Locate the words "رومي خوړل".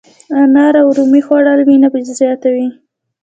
0.97-1.59